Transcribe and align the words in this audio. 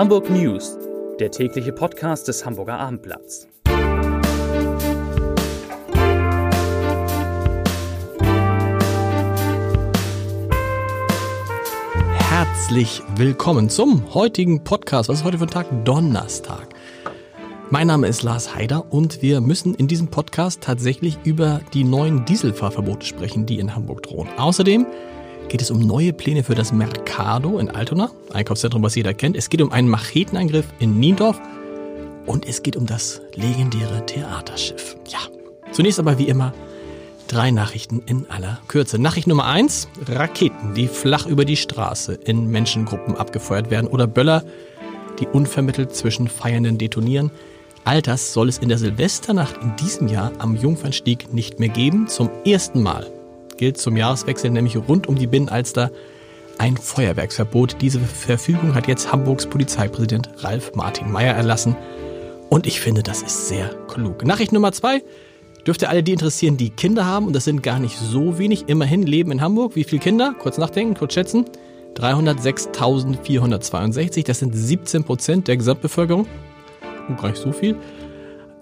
Hamburg 0.00 0.30
News, 0.30 0.78
der 1.18 1.30
tägliche 1.30 1.74
Podcast 1.74 2.26
des 2.26 2.46
Hamburger 2.46 2.78
Abendblatts. 2.78 3.46
Herzlich 12.16 13.02
willkommen 13.16 13.68
zum 13.68 14.14
heutigen 14.14 14.64
Podcast. 14.64 15.10
Was 15.10 15.18
ist 15.18 15.24
heute 15.24 15.36
für 15.36 15.44
ein 15.44 15.50
Tag? 15.50 15.66
Donnerstag. 15.84 16.68
Mein 17.68 17.86
Name 17.86 18.06
ist 18.06 18.22
Lars 18.22 18.54
Haider 18.54 18.90
und 18.90 19.20
wir 19.20 19.42
müssen 19.42 19.74
in 19.74 19.86
diesem 19.86 20.08
Podcast 20.08 20.62
tatsächlich 20.62 21.18
über 21.24 21.60
die 21.74 21.84
neuen 21.84 22.24
Dieselfahrverbote 22.24 23.04
sprechen, 23.04 23.44
die 23.44 23.58
in 23.58 23.74
Hamburg 23.74 24.04
drohen. 24.04 24.30
Außerdem 24.38 24.86
geht 25.50 25.60
es 25.60 25.70
um 25.72 25.80
neue 25.80 26.12
Pläne 26.12 26.44
für 26.44 26.54
das 26.54 26.72
Mercado 26.72 27.58
in 27.58 27.68
Altona, 27.70 28.12
Einkaufszentrum, 28.32 28.84
was 28.84 28.94
jeder 28.94 29.12
kennt. 29.12 29.36
Es 29.36 29.50
geht 29.50 29.60
um 29.60 29.72
einen 29.72 29.88
Machetenangriff 29.88 30.66
in 30.78 31.00
Niendorf 31.00 31.40
und 32.24 32.46
es 32.46 32.62
geht 32.62 32.76
um 32.76 32.86
das 32.86 33.20
legendäre 33.34 34.06
Theaterschiff. 34.06 34.96
Ja, 35.08 35.18
zunächst 35.72 35.98
aber 35.98 36.18
wie 36.18 36.28
immer 36.28 36.54
drei 37.26 37.50
Nachrichten 37.50 38.00
in 38.06 38.30
aller 38.30 38.60
Kürze. 38.68 39.00
Nachricht 39.00 39.26
Nummer 39.26 39.46
eins: 39.46 39.88
Raketen, 40.06 40.74
die 40.74 40.86
flach 40.86 41.26
über 41.26 41.44
die 41.44 41.56
Straße 41.56 42.14
in 42.14 42.46
Menschengruppen 42.46 43.16
abgefeuert 43.16 43.72
werden 43.72 43.88
oder 43.88 44.06
Böller, 44.06 44.44
die 45.18 45.26
unvermittelt 45.26 45.96
zwischen 45.96 46.28
Feiernden 46.28 46.78
detonieren. 46.78 47.32
All 47.82 48.02
das 48.02 48.32
soll 48.32 48.48
es 48.48 48.58
in 48.58 48.68
der 48.68 48.78
Silvesternacht 48.78 49.56
in 49.60 49.74
diesem 49.74 50.06
Jahr 50.06 50.30
am 50.38 50.54
Jungfernstieg 50.54 51.34
nicht 51.34 51.58
mehr 51.58 51.70
geben. 51.70 52.06
Zum 52.06 52.30
ersten 52.44 52.82
Mal 52.82 53.10
gilt 53.60 53.78
zum 53.78 53.96
Jahreswechsel 53.96 54.50
nämlich 54.50 54.76
rund 54.88 55.06
um 55.06 55.14
die 55.16 55.26
Binnenalster 55.26 55.90
ein 56.56 56.78
Feuerwerksverbot. 56.78 57.76
Diese 57.82 58.00
Verfügung 58.00 58.74
hat 58.74 58.88
jetzt 58.88 59.12
Hamburgs 59.12 59.44
Polizeipräsident 59.46 60.30
Ralf 60.38 60.72
Martin 60.74 61.12
Mayer 61.12 61.34
erlassen. 61.34 61.76
Und 62.48 62.66
ich 62.66 62.80
finde, 62.80 63.02
das 63.02 63.20
ist 63.20 63.48
sehr 63.48 63.68
klug. 63.86 64.24
Nachricht 64.24 64.52
Nummer 64.52 64.72
zwei 64.72 65.02
dürfte 65.66 65.90
alle 65.90 66.02
die 66.02 66.12
interessieren, 66.12 66.56
die 66.56 66.70
Kinder 66.70 67.04
haben. 67.04 67.26
Und 67.26 67.36
das 67.36 67.44
sind 67.44 67.62
gar 67.62 67.78
nicht 67.78 67.98
so 67.98 68.38
wenig. 68.38 68.64
Immerhin 68.68 69.02
leben 69.02 69.30
in 69.30 69.42
Hamburg. 69.42 69.76
Wie 69.76 69.84
viele 69.84 70.00
Kinder? 70.00 70.34
Kurz 70.38 70.56
nachdenken, 70.56 70.94
kurz 70.94 71.12
schätzen. 71.12 71.44
306.462. 71.96 74.24
Das 74.24 74.38
sind 74.38 74.54
17 74.54 75.04
Prozent 75.04 75.48
der 75.48 75.58
Gesamtbevölkerung. 75.58 76.26
Und 77.08 77.20
gar 77.20 77.28
nicht 77.28 77.42
so 77.42 77.52
viel. 77.52 77.76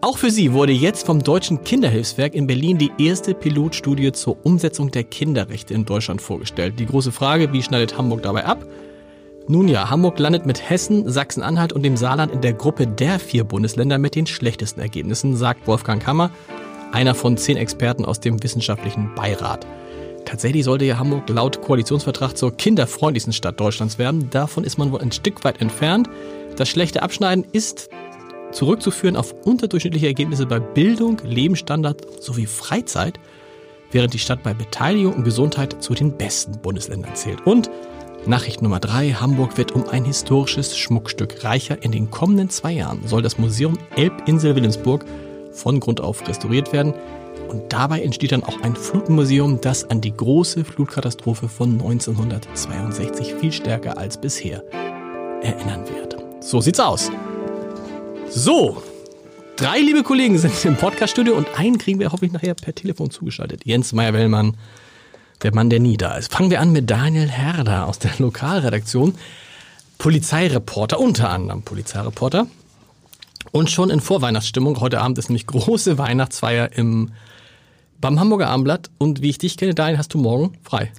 Auch 0.01 0.17
für 0.17 0.31
sie 0.31 0.53
wurde 0.53 0.73
jetzt 0.73 1.05
vom 1.07 1.25
Deutschen 1.25 1.65
Kinderhilfswerk 1.65 2.35
in 2.35 2.47
Berlin 2.47 2.79
die 2.79 2.93
erste 2.99 3.35
Pilotstudie 3.35 4.13
zur 4.13 4.37
Umsetzung 4.45 4.93
der 4.93 5.03
Kinderrechte 5.03 5.75
in 5.75 5.85
Deutschland 5.85 6.23
vorgestellt. 6.23 6.79
Die 6.79 6.87
große 6.87 7.11
Frage, 7.11 7.53
wie 7.53 7.65
schneidet 7.65 7.99
Hamburg 7.99 8.23
dabei 8.23 8.45
ab? 8.45 8.65
Nun 9.49 9.67
ja, 9.67 9.91
Hamburg 9.91 10.21
landet 10.21 10.47
mit 10.47 10.71
Hessen, 10.71 11.11
Sachsen-Anhalt 11.11 11.73
und 11.73 11.83
dem 11.83 11.97
Saarland 11.97 12.31
in 12.31 12.43
der 12.43 12.53
Gruppe 12.53 12.87
der 12.87 13.19
vier 13.19 13.43
Bundesländer 13.43 13.99
mit 13.99 14.15
den 14.15 14.27
schlechtesten 14.27 14.81
Ergebnissen, 14.81 15.35
sagt 15.37 15.67
Wolfgang 15.67 16.01
Kammer, 16.01 16.31
einer 16.93 17.17
von 17.17 17.37
zehn 17.37 17.57
Experten 17.57 18.05
aus 18.05 18.21
dem 18.21 18.41
wissenschaftlichen 18.41 19.13
Beirat. 19.17 19.67
Tatsächlich 20.25 20.63
sollte 20.63 20.85
ja 20.85 20.99
Hamburg 20.99 21.29
laut 21.29 21.61
Koalitionsvertrag 21.61 22.37
zur 22.37 22.57
kinderfreundlichsten 22.57 23.33
Stadt 23.33 23.59
Deutschlands 23.59 23.99
werden. 23.99 24.31
Davon 24.31 24.63
ist 24.63 24.79
man 24.79 24.93
wohl 24.93 25.01
ein 25.01 25.11
Stück 25.11 25.43
weit 25.43 25.61
entfernt. 25.61 26.09
Das 26.57 26.69
schlechte 26.69 27.03
Abschneiden 27.03 27.45
ist 27.51 27.89
zurückzuführen 28.53 29.17
auf 29.17 29.35
unterdurchschnittliche 29.45 30.07
Ergebnisse 30.07 30.47
bei 30.47 30.59
Bildung, 30.59 31.21
Lebensstandard 31.25 32.23
sowie 32.23 32.47
Freizeit, 32.47 33.19
während 33.91 34.15
die 34.15 34.19
Stadt 34.19 34.43
bei 34.43 34.55
Beteiligung 34.55 35.15
und 35.15 35.25
Gesundheit 35.25 35.83
zu 35.83 35.95
den 35.95 36.17
besten 36.17 36.59
Bundesländern 36.61 37.15
zählt. 37.15 37.47
Und 37.47 37.71
Nachricht 38.27 38.63
Nummer 38.63 38.81
drei: 38.81 39.13
Hamburg 39.13 39.57
wird 39.57 39.73
um 39.73 39.89
ein 39.89 40.05
historisches 40.05 40.77
Schmuckstück 40.77 41.45
reicher. 41.45 41.83
In 41.83 41.93
den 41.93 42.11
kommenden 42.11 42.51
zwei 42.51 42.73
Jahren 42.73 43.07
soll 43.07 43.23
das 43.23 43.39
Museum 43.39 43.79
Elbinsel 43.97 44.55
Wilhelmsburg 44.55 45.05
von 45.53 45.81
Grund 45.81 46.01
auf 46.01 46.27
restauriert 46.29 46.73
werden. 46.73 46.95
Und 47.49 47.73
dabei 47.73 48.03
entsteht 48.03 48.33
dann 48.33 48.45
auch 48.45 48.61
ein 48.61 48.77
Flutmuseum, 48.77 49.61
das 49.63 49.89
an 49.89 50.03
die 50.03 50.15
große 50.15 50.65
Flutkatastrophe 50.65 51.49
von 51.49 51.73
1962 51.73 53.35
viel 53.35 53.53
stärker 53.53 53.97
als 53.97 54.21
bisher 54.21 54.63
erinnern 55.41 55.85
wird. 55.89 56.17
So 56.41 56.61
sieht's 56.61 56.81
aus. 56.81 57.11
So, 58.31 58.83
drei 59.57 59.79
liebe 59.79 60.03
Kollegen 60.03 60.39
sind 60.39 60.65
im 60.65 60.77
Podcaststudio 60.77 61.35
und 61.35 61.49
einen 61.59 61.79
kriegen 61.79 61.99
wir 61.99 62.13
hoffentlich 62.13 62.33
nachher 62.33 62.55
per 62.55 62.75
Telefon 62.75 63.11
zugeschaltet. 63.11 63.65
Jens 63.65 63.93
Meyer-Wellmann, 63.93 64.57
der 65.43 65.55
Mann, 65.55 65.71
der 65.71 65.81
nie 65.81 65.97
da 65.97 66.17
ist. 66.17 66.33
Fangen 66.33 66.51
wir 66.51 66.61
an 66.61 66.71
mit 66.71 66.91
Daniel 66.91 67.29
Herder 67.29 67.87
aus 67.87 67.99
der 67.99 68.13
Lokalredaktion. 68.19 69.15
Polizeireporter, 69.97 71.01
unter 71.01 71.31
anderem 71.31 71.63
Polizeireporter. 71.63 72.47
Und 73.51 73.71
schon 73.71 73.89
in 73.89 74.01
Vorweihnachtsstimmung. 74.01 74.79
Heute 74.81 75.01
Abend 75.01 75.19
ist 75.19 75.31
nämlich 75.31 75.47
große 75.47 75.97
Weihnachtsfeier 75.97 76.73
im 76.73 77.13
beim 78.01 78.19
Hamburger 78.21 78.49
Abendblatt. 78.49 78.91
Und 78.99 79.23
wie 79.23 79.31
ich 79.31 79.39
dich 79.39 79.57
kenne, 79.57 79.75
Daniel, 79.75 79.99
hast 79.99 80.15
du 80.15 80.19
morgen 80.19 80.53
frei. 80.63 80.91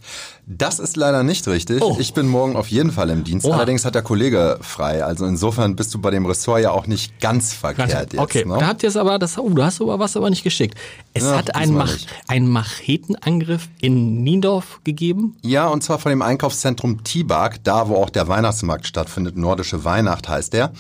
Das 0.52 0.80
ist 0.80 0.98
leider 0.98 1.22
nicht 1.22 1.48
richtig. 1.48 1.80
Oh. 1.84 1.96
Ich 2.00 2.16
bin 2.16 2.28
morgen 2.28 2.56
auf 2.56 2.70
jeden 2.70 2.92
Fall 2.92 3.12
im 3.12 3.24
Dienst. 3.24 3.46
Oha. 3.46 3.58
Allerdings 3.58 3.86
hat 3.86 3.94
der 3.94 4.02
Kollege 4.02 4.58
frei. 4.62 5.04
Also 5.04 5.28
insofern 5.28 5.76
bist 5.76 5.94
du 5.94 6.00
bei 6.00 6.10
dem 6.10 6.26
Ressort 6.26 6.64
ja 6.64 6.72
auch 6.72 6.88
nicht 6.88 7.20
ganz 7.20 7.54
verkehrt 7.54 7.92
ganz, 7.92 8.14
jetzt. 8.14 8.18
Okay, 8.18 8.46
ne? 8.46 8.58
da 8.58 8.66
habt 8.66 8.82
ihr 8.82 8.90
es 8.90 8.98
aber, 8.98 9.20
das, 9.20 9.38
oh, 9.38 9.48
du 9.48 9.64
hast 9.64 9.80
aber 9.80 10.00
was 10.00 10.18
aber 10.18 10.32
nicht 10.32 10.44
geschickt. 10.44 10.76
Es 11.14 11.24
ja, 11.24 11.38
hat 11.38 11.54
einen, 11.54 11.76
Mach, 11.76 11.96
einen 12.28 12.48
Machetenangriff 12.48 13.70
in 13.80 14.24
Niendorf 14.24 14.80
gegeben. 14.84 15.38
Ja, 15.44 15.68
und 15.68 15.84
zwar 15.84 16.00
von 16.00 16.10
dem 16.10 16.24
Einkaufszentrum 16.24 17.04
Tibak, 17.04 17.64
da 17.64 17.88
wo 17.88 17.98
auch 17.98 18.10
der 18.10 18.28
Weihnachtsmarkt 18.28 18.88
stattfindet. 18.88 19.38
Nordische 19.38 19.86
Weihnacht 19.86 20.28
heißt 20.28 20.54
der. 20.54 20.72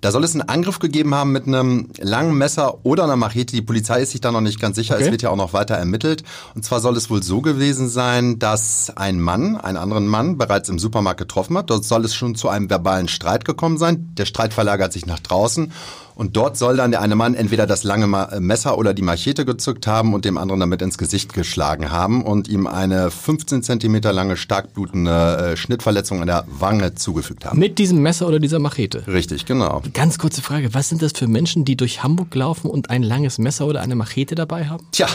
Da 0.00 0.10
soll 0.10 0.24
es 0.24 0.34
einen 0.34 0.48
Angriff 0.48 0.80
gegeben 0.80 1.14
haben 1.14 1.30
mit 1.30 1.46
einem 1.46 1.90
langen 2.00 2.36
Messer 2.36 2.84
oder 2.84 3.04
einer 3.04 3.14
Machete. 3.14 3.54
Die 3.54 3.62
Polizei 3.62 4.02
ist 4.02 4.10
sich 4.10 4.20
da 4.20 4.32
noch 4.32 4.40
nicht 4.40 4.58
ganz 4.58 4.74
sicher. 4.74 4.96
Okay. 4.96 5.04
Es 5.04 5.10
wird 5.12 5.22
ja 5.22 5.30
auch 5.30 5.36
noch 5.36 5.52
weiter 5.52 5.61
ermittelt. 5.70 6.22
Und 6.54 6.64
zwar 6.64 6.80
soll 6.80 6.96
es 6.96 7.10
wohl 7.10 7.22
so 7.22 7.40
gewesen 7.40 7.88
sein, 7.88 8.38
dass 8.38 8.92
ein 8.96 9.20
Mann 9.20 9.56
einen 9.56 9.76
anderen 9.76 10.06
Mann 10.06 10.38
bereits 10.38 10.68
im 10.68 10.78
Supermarkt 10.78 11.20
getroffen 11.20 11.56
hat. 11.56 11.70
Dort 11.70 11.84
soll 11.84 12.04
es 12.04 12.14
schon 12.14 12.34
zu 12.34 12.48
einem 12.48 12.68
verbalen 12.70 13.08
Streit 13.08 13.44
gekommen 13.44 13.78
sein. 13.78 14.10
Der 14.16 14.26
Streit 14.26 14.54
verlagert 14.54 14.92
sich 14.92 15.06
nach 15.06 15.20
draußen 15.20 15.72
und 16.14 16.36
dort 16.36 16.56
soll 16.56 16.76
dann 16.76 16.90
der 16.90 17.00
eine 17.00 17.16
Mann 17.16 17.34
entweder 17.34 17.66
das 17.66 17.84
lange 17.84 18.04
äh, 18.30 18.40
Messer 18.40 18.78
oder 18.78 18.94
die 18.94 19.02
Machete 19.02 19.44
gezückt 19.44 19.86
haben 19.86 20.14
und 20.14 20.24
dem 20.24 20.38
anderen 20.38 20.60
damit 20.60 20.82
ins 20.82 20.98
Gesicht 20.98 21.32
geschlagen 21.32 21.90
haben 21.90 22.22
und 22.22 22.48
ihm 22.48 22.66
eine 22.66 23.10
15 23.10 23.62
Zentimeter 23.62 24.12
lange 24.12 24.36
stark 24.36 24.74
blutende 24.74 25.52
äh, 25.52 25.56
Schnittverletzung 25.56 26.20
an 26.20 26.26
der 26.26 26.44
Wange 26.48 26.94
zugefügt 26.94 27.44
haben. 27.44 27.58
Mit 27.58 27.78
diesem 27.78 28.02
Messer 28.02 28.28
oder 28.28 28.38
dieser 28.38 28.58
Machete? 28.58 29.06
Richtig, 29.06 29.46
genau. 29.46 29.82
Ganz 29.94 30.18
kurze 30.18 30.42
Frage, 30.42 30.74
was 30.74 30.88
sind 30.88 31.02
das 31.02 31.12
für 31.12 31.28
Menschen, 31.28 31.64
die 31.64 31.76
durch 31.76 32.02
Hamburg 32.02 32.34
laufen 32.34 32.70
und 32.70 32.90
ein 32.90 33.02
langes 33.02 33.38
Messer 33.38 33.66
oder 33.66 33.80
eine 33.80 33.94
Machete 33.94 34.34
dabei 34.34 34.66
haben? 34.66 34.86
Tja, 34.92 35.06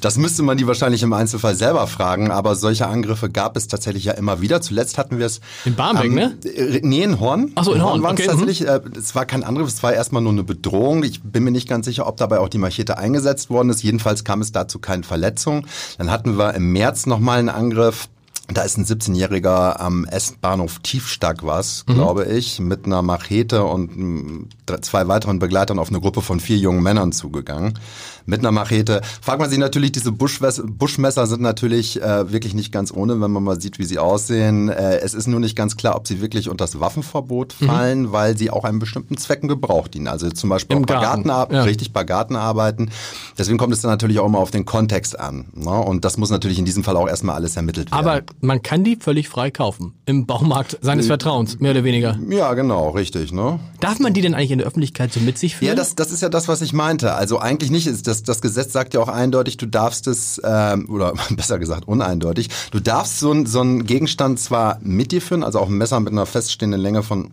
das 0.00 0.16
müsste 0.18 0.42
man 0.42 0.56
die 0.56 0.66
wahrscheinlich 0.66 1.02
im 1.02 1.12
Einzelfall 1.12 1.54
selber 1.54 1.86
fragen, 1.86 2.30
aber 2.30 2.54
solche 2.54 2.86
Angriffe 2.86 3.30
gab 3.30 3.56
es 3.56 3.68
tatsächlich 3.68 4.04
ja 4.04 4.12
immer 4.12 4.40
wieder. 4.40 4.60
Zuletzt 4.60 4.98
hatten 4.98 5.18
wir 5.18 5.26
es... 5.26 5.40
In 5.64 5.74
Barmbek, 5.74 6.06
ähm, 6.06 6.14
ne? 6.14 6.36
Nee, 6.82 7.02
in 7.02 7.20
Horn. 7.20 7.52
Ach 7.54 7.64
so, 7.64 7.72
in, 7.72 7.82
Horn, 7.82 7.92
Horn 7.92 8.02
waren 8.02 8.12
okay. 8.12 8.22
es 8.22 8.28
tatsächlich. 8.28 8.60
Mhm. 8.60 8.66
Äh, 8.66 8.98
es 8.98 9.14
war 9.14 9.26
kein 9.26 9.44
Angriff, 9.44 9.68
es 9.68 9.82
war 9.82 9.92
erstmal 9.92 10.22
nur 10.22 10.32
eine 10.32 10.44
Bedrohung. 10.44 11.04
Ich 11.04 11.22
bin 11.22 11.44
mir 11.44 11.50
nicht 11.50 11.68
ganz 11.68 11.86
sicher, 11.86 12.06
ob 12.06 12.16
dabei 12.16 12.38
auch 12.38 12.48
die 12.48 12.58
Machete 12.58 12.98
eingesetzt 12.98 13.50
worden 13.50 13.70
ist. 13.70 13.82
Jedenfalls 13.82 14.24
kam 14.24 14.40
es 14.40 14.52
dazu 14.52 14.78
keine 14.78 15.02
Verletzung. 15.02 15.66
Dann 15.98 16.10
hatten 16.10 16.38
wir 16.38 16.54
im 16.54 16.72
März 16.72 17.06
nochmal 17.06 17.38
einen 17.38 17.48
Angriff 17.48 18.08
da 18.48 18.62
ist 18.62 18.76
ein 18.76 18.84
17-Jähriger 18.84 19.80
am 19.80 20.04
S-Bahnhof 20.04 20.80
Tiefstack 20.80 21.44
was, 21.44 21.84
mhm. 21.86 21.94
glaube 21.94 22.24
ich, 22.26 22.60
mit 22.60 22.84
einer 22.84 23.00
Machete 23.00 23.64
und 23.64 23.96
mm, 23.96 24.48
zwei 24.82 25.08
weiteren 25.08 25.38
Begleitern 25.38 25.78
auf 25.78 25.88
eine 25.88 26.00
Gruppe 26.00 26.20
von 26.20 26.40
vier 26.40 26.58
jungen 26.58 26.82
Männern 26.82 27.12
zugegangen. 27.12 27.78
Mit 28.26 28.40
einer 28.40 28.52
Machete. 28.52 29.02
Fragt 29.20 29.40
man 29.40 29.50
sich 29.50 29.58
natürlich, 29.58 29.92
diese 29.92 30.10
Buschmesser 30.10 31.26
sind 31.26 31.42
natürlich 31.42 32.00
äh, 32.02 32.32
wirklich 32.32 32.54
nicht 32.54 32.72
ganz 32.72 32.90
ohne, 32.90 33.20
wenn 33.20 33.30
man 33.30 33.42
mal 33.42 33.60
sieht, 33.60 33.78
wie 33.78 33.84
sie 33.84 33.98
aussehen. 33.98 34.70
Äh, 34.70 34.98
es 34.98 35.12
ist 35.12 35.26
nur 35.26 35.40
nicht 35.40 35.56
ganz 35.56 35.76
klar, 35.76 35.96
ob 35.96 36.06
sie 36.08 36.22
wirklich 36.22 36.48
unter 36.48 36.64
das 36.64 36.80
Waffenverbot 36.80 37.54
mhm. 37.60 37.66
fallen, 37.66 38.02
mhm. 38.02 38.12
weil 38.12 38.36
sie 38.36 38.50
auch 38.50 38.64
einem 38.64 38.78
bestimmten 38.78 39.18
Zwecken 39.18 39.48
Gebrauch 39.48 39.88
dienen. 39.88 40.08
Also 40.08 40.30
zum 40.30 40.50
Beispiel 40.50 40.76
Im 40.76 40.84
bei 40.84 40.94
Garten, 40.94 41.24
Garten 41.24 41.54
ja. 41.54 41.62
richtig 41.62 41.92
bei 41.92 42.04
Gartenarbeiten. 42.04 42.90
Deswegen 43.36 43.58
kommt 43.58 43.74
es 43.74 43.80
dann 43.80 43.90
natürlich 43.90 44.18
auch 44.18 44.26
immer 44.26 44.38
auf 44.38 44.50
den 44.50 44.64
Kontext 44.64 45.18
an. 45.18 45.46
Ne? 45.54 45.70
Und 45.70 46.06
das 46.06 46.16
muss 46.16 46.30
natürlich 46.30 46.58
in 46.58 46.64
diesem 46.64 46.82
Fall 46.82 46.96
auch 46.96 47.08
erstmal 47.08 47.36
alles 47.36 47.56
ermittelt 47.56 47.90
werden. 47.90 48.06
Aber 48.06 48.22
man 48.40 48.62
kann 48.62 48.84
die 48.84 48.96
völlig 48.96 49.28
frei 49.28 49.50
kaufen. 49.50 49.94
Im 50.06 50.26
Baumarkt 50.26 50.78
seines 50.80 51.06
äh, 51.06 51.08
Vertrauens, 51.08 51.60
mehr 51.60 51.72
oder 51.72 51.84
weniger. 51.84 52.18
Ja, 52.28 52.54
genau, 52.54 52.90
richtig. 52.90 53.32
Ne? 53.32 53.58
Darf 53.80 53.98
man 53.98 54.12
die 54.12 54.20
denn 54.20 54.34
eigentlich 54.34 54.50
in 54.50 54.58
der 54.58 54.66
Öffentlichkeit 54.66 55.12
so 55.12 55.20
mit 55.20 55.38
sich 55.38 55.56
führen? 55.56 55.70
Ja, 55.70 55.74
das, 55.74 55.94
das 55.94 56.10
ist 56.10 56.22
ja 56.22 56.28
das, 56.28 56.48
was 56.48 56.60
ich 56.62 56.72
meinte. 56.72 57.14
Also 57.14 57.38
eigentlich 57.38 57.70
nicht. 57.70 57.86
Das, 58.06 58.22
das 58.22 58.40
Gesetz 58.40 58.72
sagt 58.72 58.94
ja 58.94 59.00
auch 59.00 59.08
eindeutig, 59.08 59.56
du 59.56 59.66
darfst 59.66 60.06
es, 60.06 60.40
ähm, 60.44 60.88
oder 60.88 61.14
besser 61.30 61.58
gesagt 61.58 61.88
uneindeutig, 61.88 62.48
du 62.70 62.80
darfst 62.80 63.18
so, 63.20 63.44
so 63.46 63.60
einen 63.60 63.84
Gegenstand 63.86 64.38
zwar 64.38 64.78
mit 64.82 65.12
dir 65.12 65.22
führen, 65.22 65.42
also 65.42 65.58
auch 65.58 65.68
ein 65.68 65.78
Messer 65.78 66.00
mit 66.00 66.12
einer 66.12 66.26
feststehenden 66.26 66.80
Länge 66.80 67.02
von 67.02 67.30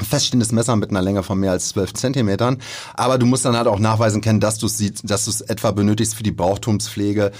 feststehendes 0.00 0.52
Messer 0.52 0.76
mit 0.76 0.90
einer 0.90 1.02
Länge 1.02 1.22
von 1.22 1.38
mehr 1.38 1.50
als 1.50 1.68
12 1.70 1.94
Zentimetern. 1.94 2.58
Aber 2.94 3.18
du 3.18 3.26
musst 3.26 3.44
dann 3.44 3.56
halt 3.56 3.66
auch 3.66 3.78
nachweisen 3.78 4.20
können, 4.22 4.40
dass 4.40 4.58
du 4.58 4.66
es 4.66 4.78
dass 5.02 5.26
du 5.26 5.30
es 5.30 5.40
etwa 5.42 5.70
benötigst 5.70 6.14
für 6.14 6.22
die 6.22 6.32
Brauchtumspflege 6.32 7.32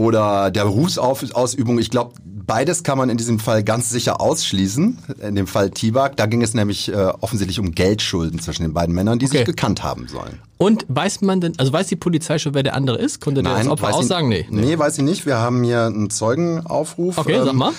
oder 0.00 0.50
der 0.50 0.64
Berufsausübung. 0.64 1.78
Ich 1.78 1.90
glaube, 1.90 2.14
beides 2.24 2.82
kann 2.84 2.96
man 2.96 3.10
in 3.10 3.18
diesem 3.18 3.38
Fall 3.38 3.62
ganz 3.62 3.90
sicher 3.90 4.18
ausschließen. 4.20 4.96
In 5.20 5.34
dem 5.34 5.46
Fall 5.46 5.68
Tibak, 5.70 6.16
da 6.16 6.24
ging 6.24 6.40
es 6.40 6.54
nämlich 6.54 6.88
äh, 6.90 6.94
offensichtlich 7.20 7.60
um 7.60 7.72
Geldschulden 7.72 8.40
zwischen 8.40 8.62
den 8.62 8.72
beiden 8.72 8.94
Männern, 8.94 9.18
die 9.18 9.26
Okay. 9.26 9.38
sich 9.38 9.46
gekannt 9.46 9.82
haben 9.82 10.08
sollen. 10.08 10.40
Und 10.56 10.86
weiß 10.88 11.20
man 11.20 11.42
denn, 11.42 11.52
also 11.58 11.70
weiß 11.72 11.86
die 11.88 11.96
Polizei 11.96 12.38
schon, 12.38 12.54
wer 12.54 12.62
der 12.62 12.74
andere 12.74 12.96
ist? 12.96 13.20
Konnte 13.20 13.42
der 13.42 13.54
das 13.54 13.68
Opfer 13.68 13.94
aussagen? 13.94 14.32
ich, 14.32 14.48
Nee. 14.48 14.62
nee, 14.62 14.78
weiß 14.78 14.96
ich 14.98 15.04
nicht. 15.04 15.26
Wir 15.26 15.36
haben 15.36 15.62
hier 15.64 15.84
einen 15.84 16.08
Zeugenaufruf. 16.08 17.18
Okay, 17.18 17.38
sag 17.38 17.48
Ähm, 17.50 17.56
mal. 17.56 17.72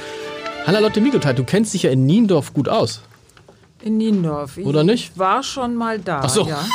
Hanna 0.67 0.79
Lotte 0.79 1.01
Mikotai, 1.01 1.35
du 1.35 1.45
kennst 1.45 1.75
dich 1.75 1.83
ja 1.83 1.91
in 1.91 2.07
Niendorf 2.07 2.55
gut 2.55 2.69
aus. 2.69 3.03
In 3.83 3.99
Niendorf. 3.99 4.57
Ich 4.57 4.65
Oder 4.67 4.83
nicht? 4.83 5.19
war 5.19 5.43
schon 5.43 5.75
mal 5.75 5.99
da. 5.99 6.21
Ach 6.23 6.29
so. 6.31 6.47
Ja. 6.47 6.65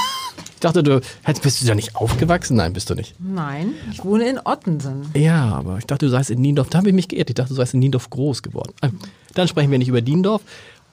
Ich 0.53 0.61
dachte, 0.61 0.83
du 0.83 0.99
bist 1.41 1.61
du 1.61 1.67
da 1.67 1.73
nicht 1.73 1.95
aufgewachsen? 1.95 2.57
Nein, 2.57 2.73
bist 2.73 2.89
du 2.89 2.93
nicht. 2.93 3.15
Nein, 3.17 3.75
ich 3.93 4.03
wohne 4.03 4.27
in 4.27 4.39
Ottensen. 4.43 5.09
Ja, 5.15 5.53
aber 5.53 5.77
ich 5.77 5.85
dachte, 5.85 6.07
du 6.07 6.11
seist 6.11 6.31
in 6.31 6.41
Niendorf. 6.41 6.67
Da 6.69 6.79
habe 6.79 6.89
ich 6.89 6.93
mich 6.93 7.07
geirrt. 7.07 7.29
Ich 7.29 7.35
dachte, 7.35 7.47
du 7.51 7.55
seist 7.55 7.73
in 7.75 7.79
Niendorf 7.79 8.09
groß 8.09 8.41
geworden. 8.41 8.73
Ah, 8.81 8.89
Dann 9.35 9.47
sprechen 9.47 9.71
wir 9.71 9.77
nicht 9.77 9.87
über 9.87 10.01
Niendorf. 10.01 10.41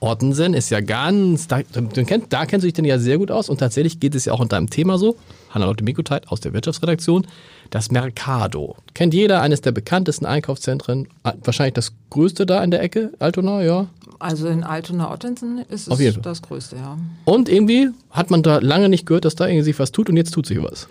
Ottensen 0.06 0.54
ist 0.54 0.70
ja 0.70 0.80
ganz, 0.80 1.48
da, 1.48 1.60
du 1.62 2.04
kennst, 2.04 2.32
da 2.32 2.46
kennst 2.46 2.64
du 2.64 2.66
dich 2.66 2.74
denn 2.74 2.84
ja 2.84 2.98
sehr 2.98 3.18
gut 3.18 3.30
aus 3.30 3.48
und 3.48 3.58
tatsächlich 3.58 4.00
geht 4.00 4.14
es 4.14 4.24
ja 4.24 4.32
auch 4.32 4.40
in 4.40 4.48
deinem 4.48 4.70
Thema 4.70 4.98
so. 4.98 5.16
Hanna-Lotte 5.50 5.84
Mikoteit 5.84 6.28
aus 6.28 6.40
der 6.40 6.52
Wirtschaftsredaktion. 6.52 7.26
Das 7.70 7.90
Mercado. 7.90 8.76
Kennt 8.94 9.12
jeder, 9.14 9.42
eines 9.42 9.60
der 9.60 9.72
bekanntesten 9.72 10.26
Einkaufszentren. 10.26 11.08
Ah, 11.24 11.34
Wahrscheinlich 11.42 11.74
das 11.74 11.92
größte 12.10 12.46
da 12.46 12.62
in 12.62 12.70
der 12.70 12.82
Ecke, 12.82 13.12
Altona, 13.18 13.62
ja. 13.62 13.86
Also 14.18 14.48
in 14.48 14.62
Altona-Ottensen 14.64 15.64
ist 15.68 15.88
es 15.88 16.18
das 16.22 16.42
Größte, 16.42 16.76
ja. 16.76 16.96
Und 17.24 17.48
irgendwie 17.48 17.90
hat 18.10 18.30
man 18.30 18.42
da 18.42 18.58
lange 18.58 18.88
nicht 18.88 19.06
gehört, 19.06 19.24
dass 19.24 19.34
da 19.34 19.46
irgendwie 19.46 19.64
sich 19.64 19.78
was 19.78 19.92
tut 19.92 20.08
und 20.08 20.16
jetzt 20.16 20.32
tut 20.32 20.46
sich 20.46 20.62
was. 20.62 20.88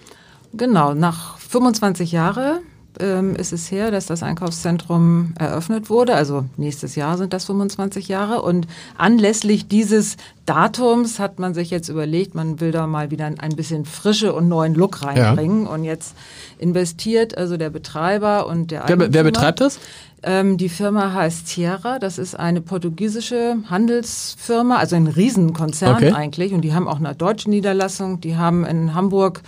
Genau, 0.53 0.93
nach 0.93 1.37
25 1.37 2.11
Jahren 2.11 2.59
ähm, 2.99 3.35
ist 3.35 3.53
es 3.53 3.71
her, 3.71 3.91
dass 3.91 4.05
das 4.05 4.23
Einkaufszentrum 4.23 5.33
eröffnet 5.39 5.89
wurde. 5.89 6.15
Also 6.15 6.45
nächstes 6.57 6.95
Jahr 6.95 7.17
sind 7.17 7.33
das 7.33 7.45
25 7.45 8.07
Jahre. 8.07 8.41
Und 8.41 8.67
anlässlich 8.97 9.67
dieses 9.67 10.17
Datums 10.45 11.19
hat 11.19 11.39
man 11.39 11.53
sich 11.53 11.69
jetzt 11.69 11.89
überlegt, 11.89 12.35
man 12.35 12.59
will 12.59 12.71
da 12.71 12.87
mal 12.87 13.11
wieder 13.11 13.25
ein 13.25 13.55
bisschen 13.55 13.85
Frische 13.85 14.33
und 14.33 14.47
neuen 14.47 14.73
Look 14.75 15.03
reinbringen. 15.03 15.67
Und 15.67 15.83
jetzt 15.83 16.15
investiert 16.59 17.37
also 17.37 17.57
der 17.57 17.69
Betreiber 17.69 18.47
und 18.47 18.71
der 18.71 18.83
Wer, 18.87 18.97
wer 18.99 19.05
Eigentümer. 19.05 19.23
betreibt 19.23 19.61
das? 19.61 19.79
Ähm, 20.23 20.57
die 20.57 20.69
Firma 20.69 21.13
heißt 21.13 21.47
Sierra. 21.47 21.99
Das 21.99 22.17
ist 22.17 22.37
eine 22.39 22.61
portugiesische 22.61 23.57
Handelsfirma, 23.69 24.77
also 24.77 24.95
ein 24.95 25.07
Riesenkonzern 25.07 25.95
Okay. 25.95 26.11
eigentlich. 26.13 26.53
Und 26.53 26.61
die 26.61 26.73
haben 26.73 26.87
auch 26.87 26.97
eine 26.97 27.13
deutsche 27.15 27.49
Niederlassung. 27.49 28.21
Die 28.21 28.35
haben 28.35 28.65
in 28.65 28.95
Hamburg 28.95 29.41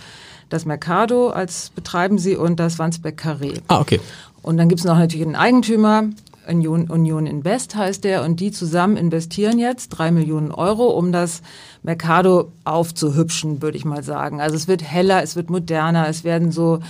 das 0.48 0.64
Mercado 0.64 1.30
als 1.30 1.70
betreiben 1.70 2.18
sie 2.18 2.36
und 2.36 2.60
das 2.60 2.78
Wandsbek 2.78 3.20
Carré. 3.20 3.60
Ah, 3.68 3.80
okay. 3.80 4.00
Und 4.42 4.56
dann 4.56 4.68
gibt's 4.68 4.84
noch 4.84 4.96
natürlich 4.96 5.26
einen 5.26 5.36
Eigentümer, 5.36 6.04
Union, 6.48 6.88
Union 6.88 7.26
Invest 7.26 7.76
heißt 7.76 8.04
der, 8.04 8.24
und 8.24 8.40
die 8.40 8.50
zusammen 8.50 8.96
investieren 8.96 9.58
jetzt 9.58 9.90
drei 9.90 10.10
Millionen 10.10 10.50
Euro, 10.50 10.88
um 10.88 11.12
das 11.12 11.42
Mercado 11.82 12.50
aufzuhübschen, 12.64 13.60
würde 13.62 13.76
ich 13.76 13.84
mal 13.84 14.02
sagen. 14.02 14.40
Also 14.40 14.56
es 14.56 14.66
wird 14.66 14.82
heller, 14.82 15.22
es 15.22 15.36
wird 15.36 15.50
moderner, 15.50 16.08
es 16.08 16.24
werden 16.24 16.50
so 16.50 16.80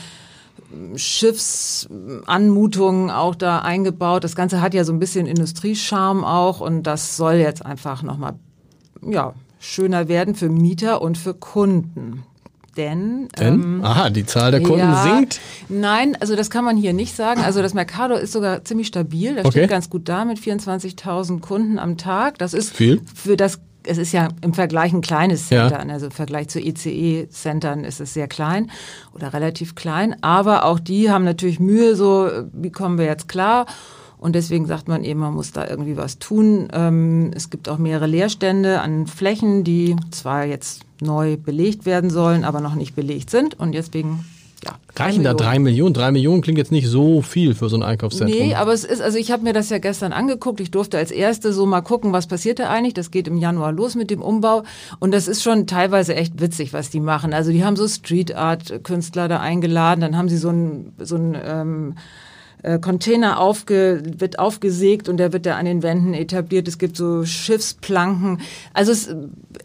Schiffsanmutungen 0.94 3.10
auch 3.10 3.34
da 3.34 3.58
eingebaut. 3.58 4.22
Das 4.22 4.37
Ganze 4.37 4.60
hat 4.60 4.75
ja 4.75 4.84
so 4.84 4.93
ein 4.93 5.00
bisschen 5.00 5.26
Industriescharme 5.26 6.25
auch 6.26 6.60
und 6.60 6.84
das 6.84 7.16
soll 7.16 7.34
jetzt 7.34 7.66
einfach 7.66 8.02
nochmal, 8.02 8.34
ja, 9.02 9.34
schöner 9.58 10.08
werden 10.08 10.34
für 10.34 10.49
Mieter 10.49 11.02
und 11.02 11.19
für 11.19 11.34
Kunden. 11.34 12.25
Denn, 12.79 13.29
Denn? 13.39 13.55
ähm, 13.55 13.81
Aha, 13.85 14.09
die 14.09 14.25
Zahl 14.25 14.53
der 14.53 14.63
Kunden 14.63 14.79
ja, 14.79 15.03
sinkt. 15.03 15.41
Nein, 15.69 16.17
also 16.21 16.37
das 16.37 16.49
kann 16.49 16.65
man 16.65 16.77
hier 16.77 16.93
nicht 16.95 17.15
sagen. 17.15 17.43
Also 17.43 17.61
das 17.61 17.75
Mercado 17.75 18.15
ist 18.15 18.33
sogar 18.33 18.65
ziemlich 18.65 18.87
stabil. 18.87 19.35
Das 19.35 19.45
Okay. 19.47 19.59
steht 19.59 19.71
ganz 19.71 19.91
gut 19.91 20.09
da 20.09 20.25
mit 20.25 20.39
24.000 20.39 21.41
Kunden 21.41 21.79
am 21.79 21.97
Tag. 21.99 22.39
Das 22.39 22.55
ist 22.55 22.71
Viel. 22.75 23.03
für 23.15 23.37
das 23.37 23.61
es 23.85 23.97
ist 23.97 24.13
ja 24.13 24.29
im 24.43 24.53
Vergleich 24.53 24.93
ein 24.93 25.01
kleines 25.01 25.49
Ja. 25.49 25.69
Center, 25.69 25.91
also 25.93 26.07
im 26.07 26.13
Vergleich 26.13 26.49
zu 26.49 26.61
ECE-Centern 26.61 27.85
ist 27.85 28.01
es 28.01 28.13
sehr 28.13 28.29
klein 28.29 28.71
oder 29.15 29.33
relativ 29.33 29.75
klein, 29.77 30.17
aber 30.23 30.65
auch 30.67 30.79
die 30.79 31.11
haben 31.11 31.25
natürlich 31.25 31.59
Mühe, 31.59 31.97
so 31.97 32.27
äh, 32.27 32.45
wie 32.53 32.71
kommen 32.71 32.99
wir 32.99 33.07
jetzt 33.07 33.29
klar? 33.29 33.65
Und 34.19 34.35
deswegen 34.35 34.67
sagt 34.67 34.89
man 34.89 35.05
eben, 35.05 35.21
man 35.21 35.33
muss 35.33 35.53
da 35.53 35.67
irgendwie 35.67 35.97
was 35.97 36.19
tun. 36.19 36.69
Ähm, 36.73 37.31
es 37.35 37.51
gibt 37.51 37.69
auch 37.69 37.79
mehrere 37.79 38.07
Leerstände 38.09 38.81
an 38.81 39.07
Flächen, 39.07 39.63
die 39.65 39.95
zwar 40.11 40.45
jetzt 40.45 40.83
neu 41.00 41.37
belegt 41.37 41.87
werden 41.87 42.11
sollen, 42.11 42.45
aber 42.45 42.61
noch 42.61 42.75
nicht 42.75 42.95
belegt 42.95 43.31
sind. 43.31 43.59
Und 43.59 43.73
deswegen, 43.73 44.25
ja. 44.65 44.73
Reichen 44.97 45.23
da 45.23 45.35
drei 45.35 45.59
Millionen? 45.59 45.95
Drei 45.95 46.11
Millionen 46.11 46.43
klingt 46.43 46.59
jetzt 46.59 46.73
nicht 46.73 46.89
so 46.89 47.23
viel 47.23 47.55
für 47.55 47.69
so 47.69 47.77
ein 47.77 47.83
Einkaufszentrum. 47.83 48.39
Nee, 48.39 48.55
aber 48.55 48.73
es 48.73 48.85
ist, 48.85 49.00
also 49.00 49.17
ich 49.17 49.31
habe 49.31 49.45
mir 49.45 49.53
das 49.53 49.71
ja 49.71 49.79
gestern 49.79 50.12
angeguckt. 50.12 50.61
Ich 50.61 50.71
durfte 50.71 50.99
als 50.99 51.11
Erste 51.11 51.53
so 51.53 51.67
mal 51.67 51.83
gucken, 51.83 52.12
was 52.12 52.27
passiert 52.27 52.59
da 52.59 52.69
eigentlich. 52.69 52.95
Das 52.95 53.11
geht 53.11 53.29
im 53.29 53.37
Januar 53.37 53.73
los 53.73 53.95
mit 53.95 54.11
dem 54.11 54.21
Umbau. 54.21 54.65
Und 54.99 55.12
das 55.12 55.29
ist 55.29 55.43
schon 55.43 55.67
teilweise 55.67 56.15
echt 56.17 56.41
witzig, 56.41 56.73
was 56.73 56.91
die 56.91 57.01
machen. 57.01 57.33
Also 57.33 57.53
die 57.53 57.65
haben 57.65 57.77
so 57.77 57.87
Street 57.87 58.35
Art 58.35 58.83
Künstler 58.83 59.29
da 59.29 59.41
eingeladen. 59.41 60.01
Dann 60.01 60.17
haben 60.17 60.29
sie 60.29 60.39
so 60.39 60.51
ein, 60.51 60.93
so 60.99 61.17
ein 61.17 61.37
ähm, 61.43 61.94
äh, 62.62 62.78
Container 62.78 63.40
aufge, 63.40 64.02
wird 64.19 64.38
aufgesägt 64.38 65.08
und 65.08 65.19
der 65.19 65.32
wird 65.32 65.46
da 65.46 65.56
an 65.56 65.64
den 65.64 65.82
Wänden 65.82 66.14
etabliert. 66.14 66.66
Es 66.69 66.78
gibt 66.78 66.96
so 66.96 67.25
Schiffsplanken. 67.25 68.40
Also 68.75 68.93
es, 68.93 69.14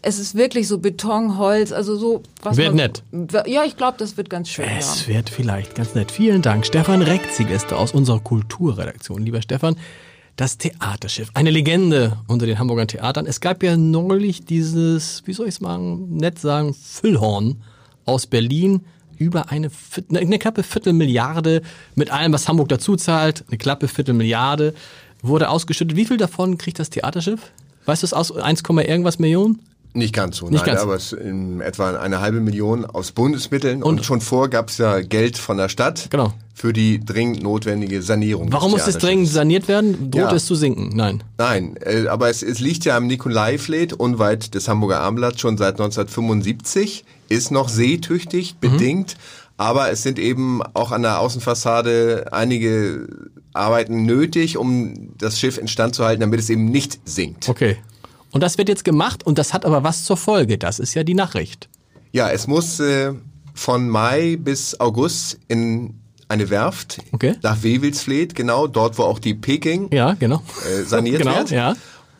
es 0.02 0.18
ist 0.18 0.34
wirklich 0.34 0.68
so 0.68 0.78
Beton, 0.78 1.38
Holz, 1.38 1.72
also 1.72 1.96
so 1.96 2.22
was 2.42 2.56
Wird 2.56 2.68
man, 2.68 2.76
nett. 2.76 3.02
Ja, 3.46 3.64
ich 3.64 3.76
glaube, 3.76 3.96
das 3.98 4.16
wird 4.16 4.30
ganz 4.30 4.48
schön. 4.48 4.64
ja. 4.66 4.78
Es 4.78 5.08
wird 5.08 5.30
vielleicht 5.30 5.74
ganz 5.74 5.94
nett. 5.94 6.10
Vielen 6.10 6.42
Dank. 6.42 6.66
Stefan 6.66 7.02
da 7.68 7.76
aus 7.76 7.92
unserer 7.92 8.20
Kulturredaktion. 8.20 9.22
Lieber 9.22 9.42
Stefan, 9.42 9.76
das 10.36 10.58
Theaterschiff. 10.58 11.30
Eine 11.34 11.50
Legende 11.50 12.18
unter 12.26 12.46
den 12.46 12.58
Hamburger 12.58 12.86
Theatern. 12.86 13.26
Es 13.26 13.40
gab 13.40 13.62
ja 13.62 13.76
neulich 13.76 14.44
dieses, 14.44 15.22
wie 15.26 15.32
soll 15.32 15.46
ich 15.46 15.56
es 15.56 15.60
machen, 15.60 16.16
nett 16.16 16.38
sagen, 16.38 16.74
Füllhorn 16.74 17.62
aus 18.04 18.26
Berlin. 18.26 18.82
Über 19.18 19.50
eine, 19.50 19.68
Viert- 19.70 20.10
ne, 20.12 20.20
eine 20.20 20.38
knappe 20.38 20.62
Viertelmilliarde 20.62 21.62
mit 21.94 22.10
allem, 22.10 22.32
was 22.32 22.48
Hamburg 22.48 22.68
dazu 22.68 22.96
zahlt. 22.96 23.44
Eine 23.48 23.58
knappe 23.58 23.88
Viertelmilliarde 23.88 24.74
wurde 25.22 25.48
ausgeschüttet. 25.48 25.96
Wie 25.96 26.04
viel 26.04 26.16
davon 26.16 26.58
kriegt 26.58 26.78
das 26.78 26.90
Theaterschiff? 26.90 27.40
Weißt 27.86 28.02
du 28.02 28.06
es 28.06 28.12
aus 28.12 28.32
1, 28.36 28.62
irgendwas 28.68 29.18
Millionen? 29.18 29.58
Nicht 29.96 30.12
ganz 30.12 30.38
so, 30.38 30.46
Nicht 30.48 30.66
nein, 30.66 30.74
ganz 30.74 30.80
aber 30.82 30.96
es 30.96 31.12
in 31.12 31.60
etwa 31.60 31.96
eine 32.00 32.20
halbe 32.20 32.40
Million 32.40 32.84
aus 32.84 33.12
Bundesmitteln 33.12 33.80
und, 33.84 34.04
schon 34.04 34.20
vor 34.20 34.48
gab 34.50 34.68
es 34.68 34.78
ja 34.78 34.98
Geld 35.00 35.38
von 35.38 35.56
der 35.56 35.68
Stadt 35.68 36.08
Genau. 36.10 36.32
für 36.52 36.72
die 36.72 36.98
dringend 37.04 37.44
notwendige 37.44 38.02
Sanierung. 38.02 38.52
Warum 38.52 38.72
muss 38.72 38.88
es 38.88 38.98
dringend 38.98 39.28
saniert 39.28 39.68
werden? 39.68 40.10
Droht 40.10 40.22
Ja. 40.22 40.34
es 40.34 40.46
zu 40.46 40.56
sinken? 40.56 40.90
Nein. 40.96 41.22
Nein, 41.38 41.76
äh, 41.80 42.08
aber 42.08 42.28
es, 42.28 42.42
es 42.42 42.58
liegt 42.58 42.84
ja 42.84 42.96
am 42.96 43.06
Nikolai-Fleet 43.06 43.92
unweit 43.92 44.54
des 44.56 44.66
Hamburger 44.66 44.98
Armblatts 45.00 45.40
schon 45.40 45.56
seit 45.58 45.74
1975, 45.78 47.04
ist 47.28 47.50
noch 47.50 47.68
seetüchtig, 47.68 48.56
bedingt, 48.60 49.16
aber 49.56 49.90
es 49.90 50.02
sind 50.02 50.18
eben 50.18 50.62
auch 50.74 50.90
an 50.92 51.02
der 51.02 51.20
Außenfassade 51.20 52.26
einige 52.32 53.08
Arbeiten 53.52 54.04
nötig, 54.04 54.56
um 54.56 55.16
das 55.18 55.38
Schiff 55.38 55.58
instand 55.58 55.94
zu 55.94 56.04
halten, 56.04 56.20
damit 56.20 56.40
es 56.40 56.50
eben 56.50 56.66
nicht 56.66 56.98
sinkt. 57.04 57.48
Okay. 57.48 57.76
Und 58.32 58.42
das 58.42 58.58
wird 58.58 58.68
jetzt 58.68 58.84
gemacht 58.84 59.24
und 59.24 59.38
das 59.38 59.52
hat 59.54 59.64
aber 59.64 59.84
was 59.84 60.04
zur 60.04 60.16
Folge. 60.16 60.58
Das 60.58 60.80
ist 60.80 60.94
ja 60.94 61.04
die 61.04 61.14
Nachricht. 61.14 61.68
Ja, 62.12 62.30
es 62.30 62.46
muss 62.48 62.80
äh, 62.80 63.12
von 63.54 63.88
Mai 63.88 64.36
bis 64.40 64.78
August 64.80 65.38
in 65.46 65.94
eine 66.26 66.50
Werft 66.50 66.98
Okay. 67.12 67.36
nach 67.42 67.62
Wewelsfleet, 67.62 68.34
genau, 68.34 68.66
dort 68.66 68.98
wo 68.98 69.02
auch 69.04 69.18
die 69.20 69.34
Peking 69.34 69.88
Ja, 69.92 70.14
genau. 70.14 70.42
äh, 70.68 70.82
saniert 70.82 71.18
genau, 71.22 71.36
wird. 71.36 71.50
ja. 71.50 71.74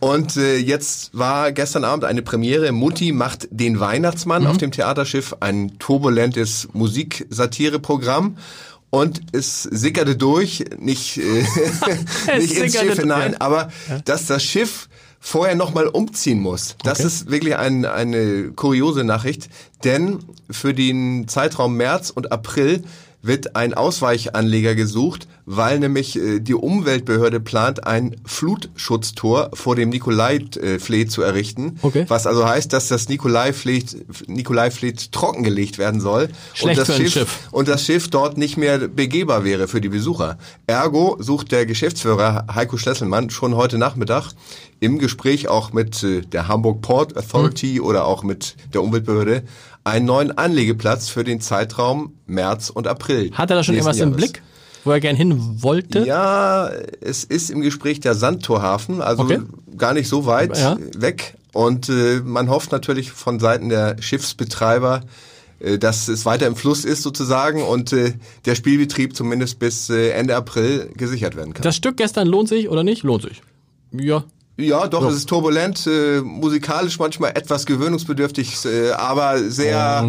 Und 0.05 0.37
äh, 0.37 0.59
jetzt 0.59 1.17
war 1.17 1.51
gestern 1.53 1.83
Abend 1.85 2.05
eine 2.05 2.21
Premiere. 2.21 2.73
Mutti 2.73 3.11
macht 3.13 3.49
den 3.51 3.81
Weihnachtsmann 3.81 4.43
Mhm. 4.43 4.49
auf 4.49 4.59
dem 4.59 4.71
Theaterschiff, 4.71 5.37
ein 5.41 5.79
turbulentes 5.79 6.69
Musiksatireprogramm. 6.75 8.37
Und 8.91 9.23
es 9.33 9.63
sickerte 9.63 10.15
durch, 10.17 10.65
nicht, 10.79 11.17
äh, 11.17 11.23
nicht 12.39 12.53
ins 12.53 12.79
Schiff 12.79 12.99
hinein, 13.01 13.31
durch. 13.33 13.43
aber 13.43 13.71
dass 14.05 14.27
das 14.27 14.45
Schiff 14.45 14.89
vorher 15.21 15.55
nochmal 15.57 15.87
umziehen 15.89 16.39
muss. 16.41 16.77
Das 16.83 16.99
Okay. 16.99 17.07
ist 17.09 17.31
wirklich 17.31 17.57
ein, 17.57 17.87
eine 17.87 18.51
kuriose 18.53 19.05
Nachricht, 19.05 19.49
denn 19.85 20.19
für 20.51 20.75
den 20.75 21.27
Zeitraum 21.29 21.77
März 21.79 22.11
und 22.11 22.31
April 22.31 22.85
wird 23.27 23.57
ein 23.57 23.75
Ausweichanleger 23.75 24.75
gesucht, 24.75 25.27
weil 25.47 25.79
nämlich 25.79 26.17
äh, 26.17 26.41
die 26.41 26.55
Umweltbehörde 26.55 27.41
plant, 27.41 27.87
ein 27.87 28.17
Flutschutztor 28.25 29.51
vor 29.55 29.77
dem 29.77 29.91
Nikolaifleet 29.91 31.11
zu 31.11 31.23
errichten. 31.23 31.79
Okay. 31.83 32.05
Was 32.09 32.27
also 32.27 32.47
heißt, 32.47 32.73
dass 32.73 32.89
das 32.89 33.09
Nikolaifleet, 33.09 34.29
Nikolaifleet 34.29 35.13
trockengelegt 35.13 35.79
werden 35.79 36.01
soll. 36.01 36.29
Schlecht 36.55 36.79
und 36.81 36.89
das 36.89 36.97
Schiff, 36.97 37.13
Schiff. 37.13 37.49
Und 37.51 37.69
das 37.69 37.85
Schiff 37.85 38.09
dort 38.09 38.39
nicht 38.39 38.57
mehr 38.57 38.79
begehbar 38.89 39.45
wäre 39.45 39.69
für 39.69 39.81
die 39.81 39.89
Besucher. 39.89 40.39
Ergo 40.67 41.17
sucht 41.21 41.53
der 41.53 41.67
Geschäftsführer 41.67 42.47
Heiko 42.55 42.77
Schlesselmann 42.77 43.31
schon 43.31 43.55
heute 43.57 43.79
Nachmittag 43.79 44.33
im 44.81 44.99
Gespräch 44.99 45.49
auch 45.49 45.73
mit 45.73 46.03
äh, 46.03 46.21
der 46.23 46.49
Hamburg 46.49 46.83
Port 46.83 47.17
Authority 47.17 47.79
Mhm. 47.79 47.85
oder 47.87 48.05
auch 48.05 48.23
mit 48.23 48.57
der 48.73 48.83
Umweltbehörde 48.83 49.43
einen 49.85 50.07
neuen 50.07 50.37
Anlegeplatz 50.37 51.09
für 51.09 51.25
den 51.25 51.41
Zeitraum 51.41 52.15
März 52.27 52.71
und 52.71 52.87
April. 52.89 53.31
Hat 53.33 53.51
er 53.51 53.57
da 53.57 53.65
schon 53.65 53.75
irgendwas 53.75 53.99
im 53.99 54.11
Jahres. 54.11 54.17
Blick, 54.17 54.43
wo 54.85 54.91
er 54.91 55.01
gern 55.01 55.17
hin 55.17 55.63
wollte? 55.63 56.07
Ja, 56.07 56.69
es 57.01 57.25
ist 57.25 57.51
im 57.51 57.61
Gespräch 57.61 58.01
der 58.01 58.15
Sandtorhafen, 58.15 59.01
also 59.03 59.23
Okay. 59.25 59.41
gar 59.77 59.95
nicht 59.95 60.09
so 60.09 60.27
weit 60.27 60.57
Ja. 60.59 60.77
weg. 60.97 61.35
Und 61.53 61.89
äh, 61.89 62.21
man 62.25 62.49
hofft 62.51 62.73
natürlich 62.73 63.13
von 63.13 63.39
Seiten 63.39 63.69
der 63.69 63.97
Schiffsbetreiber, 64.03 65.03
äh, 65.61 65.79
dass 65.79 66.09
es 66.09 66.27
weiter 66.27 66.47
im 66.47 66.57
Fluss 66.57 66.85
ist 66.85 67.03
sozusagen 67.03 67.63
und 67.63 67.93
äh, 67.93 68.15
der 68.45 68.55
Spielbetrieb 68.57 69.15
zumindest 69.15 69.59
bis 69.61 69.89
äh, 69.91 70.11
Ende 70.11 70.35
April 70.35 70.91
gesichert 70.97 71.37
werden 71.37 71.55
kann. 71.55 71.63
Das 71.63 71.77
Stück 71.77 71.97
gestern 71.99 72.27
lohnt 72.27 72.49
sich 72.49 72.69
oder 72.69 72.83
nicht? 72.83 73.03
Lohnt 73.05 73.23
sich. 73.23 73.41
Ja. 73.93 74.25
Ja, 74.57 74.87
doch, 74.87 75.07
es 75.09 75.17
ist 75.17 75.29
turbulent, 75.29 75.87
äh, 75.87 76.21
musikalisch 76.21 76.99
manchmal 76.99 77.31
etwas 77.31 77.67
gewöhnungsbedürftig, 77.67 78.65
äh, 78.65 78.91
aber 78.91 79.39
sehr 79.39 80.09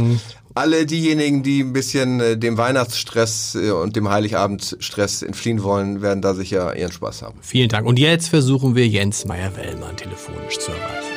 alle 0.55 0.85
diejenigen, 0.85 1.43
die 1.43 1.59
ein 1.59 1.73
bisschen 1.73 2.19
äh, 2.21 2.37
dem 2.37 2.57
Weihnachtsstress 2.57 3.55
äh, 3.55 3.71
und 3.71 3.95
dem 3.95 4.09
Heiligabendstress 4.09 5.21
entfliehen 5.21 5.61
wollen, 5.61 6.01
werden 6.01 6.21
da 6.21 6.33
sicher 6.33 6.75
ihren 6.77 6.93
Spaß 6.93 7.21
haben. 7.21 7.37
Vielen 7.41 7.67
Dank. 7.67 7.85
Und 7.85 7.99
jetzt 7.99 8.29
versuchen 8.29 8.73
wir 8.73 8.87
Jens 8.87 9.25
Meyer-Wellmann 9.25 9.97
telefonisch 9.97 10.57
zu 10.57 10.71
erreichen. 10.71 11.11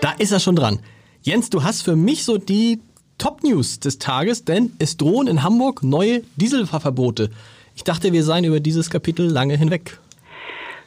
Da 0.00 0.10
ist 0.12 0.32
er 0.32 0.40
schon 0.40 0.56
dran. 0.56 0.80
Jens, 1.22 1.48
du 1.48 1.62
hast 1.62 1.82
für 1.82 1.94
mich 1.94 2.24
so 2.24 2.38
die 2.38 2.80
Top-News 3.18 3.78
des 3.78 3.98
Tages, 3.98 4.44
denn 4.44 4.72
es 4.80 4.96
drohen 4.96 5.28
in 5.28 5.44
Hamburg 5.44 5.84
neue 5.84 6.22
Dieselfahrverbote. 6.34 7.30
Ich 7.76 7.84
dachte, 7.84 8.12
wir 8.12 8.24
seien 8.24 8.42
über 8.42 8.58
dieses 8.58 8.90
Kapitel 8.90 9.26
lange 9.26 9.56
hinweg. 9.56 10.00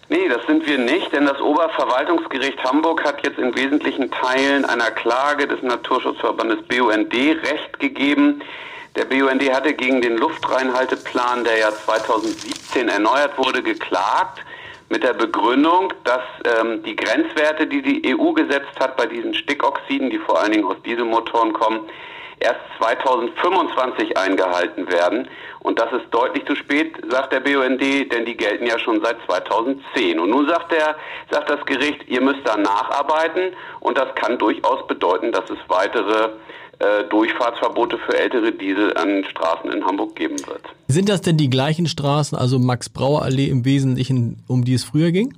Nee, 0.07 0.29
das 0.29 0.45
sind 0.45 0.67
wir 0.67 0.77
nicht, 0.77 1.11
denn 1.13 1.25
das 1.25 1.41
Oberverwaltungsgericht 1.41 2.63
Hamburg 2.63 3.03
hat 3.03 3.25
jetzt 3.25 3.39
in 3.39 3.55
wesentlichen 3.55 4.11
Teilen 4.11 4.63
einer 4.63 4.91
Klage 4.91 5.47
des 5.47 5.63
Naturschutzverbandes 5.63 6.59
BUND 6.67 7.11
Recht 7.11 7.79
gegeben. 7.79 8.43
Der 8.95 9.05
BUND 9.05 9.41
hatte 9.51 9.73
gegen 9.73 10.01
den 10.01 10.17
Luftreinhalteplan, 10.17 11.43
der 11.43 11.57
ja 11.57 11.71
2017 11.71 12.87
erneuert 12.87 13.35
wurde, 13.39 13.63
geklagt 13.63 14.41
mit 14.89 15.01
der 15.01 15.13
Begründung, 15.13 15.91
dass 16.03 16.21
ähm, 16.61 16.83
die 16.83 16.95
Grenzwerte, 16.95 17.65
die 17.65 17.81
die 17.81 18.15
EU 18.15 18.31
gesetzt 18.33 18.79
hat 18.79 18.95
bei 18.97 19.07
diesen 19.07 19.33
Stickoxiden, 19.33 20.11
die 20.11 20.19
vor 20.19 20.39
allen 20.39 20.51
Dingen 20.51 20.65
aus 20.65 20.79
Dieselmotoren 20.85 21.51
kommen, 21.51 21.79
erst 22.39 22.59
2025 22.79 24.17
eingehalten 24.17 24.91
werden. 24.91 25.27
Und 25.59 25.79
das 25.79 25.91
ist 25.93 26.05
deutlich 26.11 26.45
zu 26.45 26.55
spät, 26.55 26.95
sagt 27.09 27.33
der 27.33 27.39
BUND, 27.39 27.81
denn 27.81 28.25
die 28.25 28.37
gelten 28.37 28.65
ja 28.65 28.77
schon 28.77 29.01
seit 29.03 29.17
2010. 29.25 30.19
Und 30.19 30.29
nun 30.29 30.47
sagt 30.47 30.71
der, 30.71 30.95
sagt 31.31 31.49
das 31.49 31.65
Gericht, 31.65 32.07
ihr 32.07 32.21
müsst 32.21 32.41
da 32.45 32.57
nacharbeiten 32.57 33.53
und 33.79 33.97
das 33.97 34.13
kann 34.15 34.37
durchaus 34.37 34.85
bedeuten, 34.87 35.31
dass 35.31 35.49
es 35.49 35.57
weitere 35.67 36.29
äh, 36.79 37.05
Durchfahrtsverbote 37.09 37.97
für 37.97 38.17
ältere 38.17 38.51
Diesel 38.51 38.95
an 38.97 39.23
Straßen 39.31 39.71
in 39.71 39.85
Hamburg 39.85 40.15
geben 40.15 40.37
wird. 40.45 40.61
Sind 40.87 41.09
das 41.09 41.21
denn 41.21 41.37
die 41.37 41.49
gleichen 41.49 41.87
Straßen, 41.87 42.37
also 42.37 42.59
Max-Brauer-Allee 42.59 43.47
im 43.47 43.65
Wesentlichen, 43.65 44.43
um 44.47 44.65
die 44.65 44.73
es 44.73 44.83
früher 44.83 45.11
ging? 45.11 45.33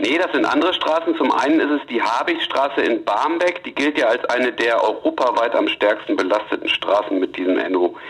Nee, 0.00 0.16
das 0.18 0.30
sind 0.32 0.44
andere 0.44 0.72
Straßen. 0.74 1.16
Zum 1.16 1.32
einen 1.32 1.58
ist 1.60 1.80
es 1.80 1.86
die 1.88 2.00
Habichstraße 2.00 2.80
in 2.82 3.04
Barmbek. 3.04 3.64
Die 3.64 3.74
gilt 3.74 3.98
ja 3.98 4.06
als 4.06 4.24
eine 4.26 4.52
der 4.52 4.82
europaweit 4.82 5.54
am 5.56 5.66
stärksten 5.68 6.16
belasteten 6.16 6.68
Straßen 6.68 7.18
mit 7.18 7.36
diesem 7.36 7.56
NOx, 7.72 8.00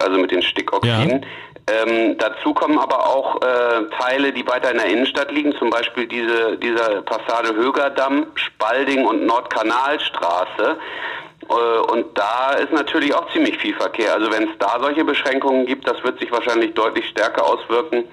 also 0.00 0.18
mit 0.18 0.30
den 0.30 0.42
Stickoxiden. 0.42 1.24
Ähm, 1.68 2.16
dazu 2.18 2.54
kommen 2.54 2.78
aber 2.78 3.06
auch 3.06 3.42
äh, 3.42 3.88
Teile, 3.98 4.32
die 4.32 4.46
weiter 4.46 4.70
in 4.70 4.76
der 4.76 4.86
Innenstadt 4.86 5.32
liegen, 5.32 5.52
zum 5.56 5.70
Beispiel 5.70 6.06
diese, 6.06 6.56
dieser 6.58 7.02
Passage 7.02 7.56
Högerdamm, 7.56 8.26
Spalding 8.34 9.04
und 9.04 9.26
Nordkanalstraße. 9.26 10.76
Äh, 11.48 11.92
Und 11.92 12.16
da 12.16 12.52
ist 12.52 12.72
natürlich 12.72 13.12
auch 13.14 13.32
ziemlich 13.32 13.58
viel 13.58 13.74
Verkehr. 13.74 14.14
Also 14.14 14.30
wenn 14.30 14.44
es 14.44 14.58
da 14.60 14.78
solche 14.80 15.04
Beschränkungen 15.04 15.66
gibt, 15.66 15.88
das 15.88 16.04
wird 16.04 16.20
sich 16.20 16.30
wahrscheinlich 16.30 16.74
deutlich 16.74 17.08
stärker 17.08 17.44
auswirken 17.44 18.04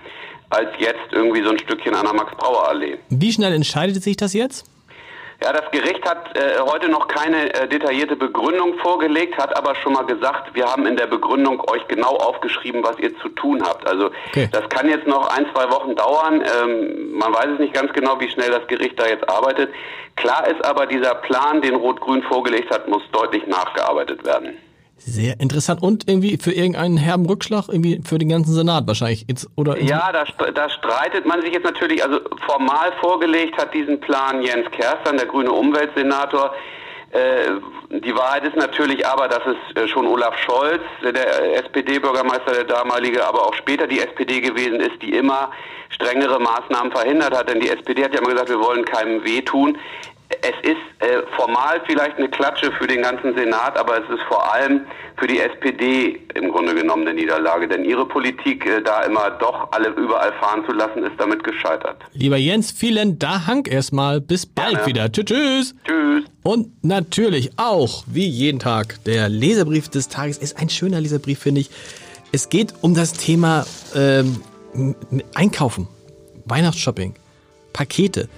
als 0.53 0.69
jetzt 0.77 1.11
irgendwie 1.11 1.43
so 1.43 1.49
ein 1.49 1.59
Stückchen 1.59 1.93
an 1.95 2.05
der 2.05 2.13
Max-Brauer-Allee. 2.13 2.97
Wie 3.09 3.31
schnell 3.31 3.53
entscheidet 3.53 4.01
sich 4.03 4.15
das 4.17 4.33
jetzt? 4.33 4.65
Ja, 5.43 5.51
das 5.51 5.69
Gericht 5.71 6.07
hat 6.09 6.37
äh, 6.37 6.59
heute 6.61 6.87
noch 6.87 7.07
keine 7.09 7.53
äh, 7.53 7.67
detaillierte 7.67 8.15
Begründung 8.15 8.77
vorgelegt, 8.77 9.37
hat 9.37 9.53
aber 9.57 9.75
schon 9.75 9.91
mal 9.91 10.05
gesagt, 10.05 10.55
wir 10.55 10.65
haben 10.65 10.85
in 10.85 10.95
der 10.95 11.07
Begründung 11.07 11.59
euch 11.69 11.85
genau 11.89 12.15
aufgeschrieben, 12.15 12.81
was 12.81 12.97
ihr 12.99 13.17
zu 13.19 13.27
tun 13.29 13.61
habt. 13.61 13.85
Also 13.85 14.11
Okay. 14.29 14.47
das 14.53 14.69
kann 14.69 14.87
jetzt 14.87 15.05
noch 15.05 15.27
ein, 15.35 15.45
zwei 15.53 15.69
Wochen 15.69 15.95
dauern. 15.95 16.41
Ähm, 16.63 17.17
man 17.17 17.33
weiß 17.33 17.47
es 17.55 17.59
nicht 17.59 17.73
ganz 17.73 17.91
genau, 17.91 18.17
wie 18.21 18.29
schnell 18.29 18.51
das 18.51 18.65
Gericht 18.67 18.97
da 18.97 19.05
jetzt 19.07 19.27
arbeitet. 19.27 19.69
Klar 20.15 20.47
ist 20.47 20.63
aber, 20.63 20.85
dieser 20.85 21.15
Plan, 21.15 21.61
den 21.61 21.75
Rot-Grün 21.75 22.23
vorgelegt 22.23 22.71
hat, 22.73 22.87
muss 22.87 23.01
deutlich 23.11 23.45
nachgearbeitet 23.47 24.23
werden. 24.23 24.57
Sehr 24.97 25.39
interessant. 25.39 25.81
Und 25.81 26.07
irgendwie 26.07 26.37
für 26.37 26.51
irgendeinen 26.51 26.97
herben 26.97 27.25
Rückschlag, 27.25 27.67
irgendwie 27.67 28.01
für 28.05 28.17
den 28.17 28.29
ganzen 28.29 28.53
Senat 28.53 28.87
wahrscheinlich. 28.87 29.25
Jetzt, 29.27 29.49
oder 29.55 29.77
Ja, 29.81 30.11
da, 30.11 30.25
da 30.51 30.69
streitet 30.69 31.25
man 31.25 31.41
sich 31.41 31.53
jetzt 31.53 31.65
natürlich, 31.65 32.03
also 32.03 32.19
formal 32.45 32.93
vorgelegt 33.01 33.57
hat 33.57 33.73
diesen 33.73 33.99
Plan 33.99 34.41
Jens 34.41 34.69
Kerstern, 34.71 35.17
der 35.17 35.25
grüne 35.25 35.51
Umweltsenator. 35.51 36.53
Äh, 37.11 37.99
die 37.99 38.15
Wahrheit 38.15 38.43
ist 38.43 38.55
natürlich 38.55 39.05
aber, 39.05 39.27
dass 39.27 39.41
es 39.45 39.75
äh, 39.75 39.87
schon 39.87 40.07
Olaf 40.07 40.35
Scholz, 40.39 40.81
der 41.03 41.63
SPD-Bürgermeister, 41.63 42.53
der 42.53 42.63
damalige, 42.63 43.23
aber 43.25 43.45
auch 43.45 43.53
später 43.53 43.85
die 43.85 43.99
SPD 43.99 44.41
gewesen 44.41 44.79
ist, 44.79 44.99
die 45.01 45.13
immer 45.13 45.51
strengere 45.89 46.39
Maßnahmen 46.39 46.91
verhindert 46.91 47.37
hat. 47.37 47.49
Denn 47.49 47.59
die 47.59 47.69
SPD 47.69 48.03
hat 48.03 48.13
ja 48.13 48.19
immer 48.19 48.31
gesagt, 48.31 48.49
wir 48.49 48.59
wollen 48.59 48.83
keinem 48.85 49.23
wehtun. 49.23 49.77
Es 50.41 50.55
ist 50.67 50.92
äh, 51.03 51.21
formal 51.35 51.81
vielleicht 51.85 52.17
eine 52.17 52.29
Klatsche 52.29 52.71
für 52.79 52.87
den 52.87 53.01
ganzen 53.01 53.35
Senat, 53.35 53.77
aber 53.77 53.97
es 53.97 54.09
ist 54.09 54.21
vor 54.29 54.53
allem 54.53 54.81
für 55.17 55.27
die 55.27 55.39
SPD 55.39 56.19
im 56.33 56.49
Grunde 56.49 56.73
genommen 56.73 57.05
eine 57.05 57.13
Niederlage. 57.13 57.67
Denn 57.67 57.83
ihre 57.83 58.07
Politik, 58.07 58.65
äh, 58.65 58.81
da 58.81 59.01
immer 59.01 59.31
doch 59.31 59.67
alle 59.71 59.89
überall 59.89 60.31
fahren 60.39 60.63
zu 60.65 60.71
lassen, 60.73 61.03
ist 61.03 61.13
damit 61.17 61.43
gescheitert. 61.43 61.97
Lieber 62.13 62.37
Jens, 62.37 62.71
vielen 62.71 63.19
Dank 63.19 63.69
erstmal. 63.69 64.21
Bis 64.21 64.45
bald 64.45 64.71
Gerne. 64.71 64.85
wieder. 64.85 65.11
Tschüss, 65.11 65.25
tschüss. 65.25 65.75
Tschüss. 65.85 66.23
Und 66.41 66.83
natürlich 66.83 67.51
auch, 67.57 68.03
wie 68.07 68.27
jeden 68.27 68.59
Tag, 68.59 69.03
der 69.03 69.27
Leserbrief 69.27 69.89
des 69.89 70.07
Tages 70.07 70.37
ist 70.37 70.57
ein 70.57 70.69
schöner 70.69 71.01
Leserbrief, 71.01 71.39
finde 71.39 71.61
ich. 71.61 71.69
Es 72.31 72.47
geht 72.47 72.73
um 72.81 72.95
das 72.95 73.13
Thema 73.13 73.65
ähm, 73.93 74.41
Einkaufen, 75.35 75.87
Weihnachtsshopping, 76.45 77.15
Pakete. 77.73 78.29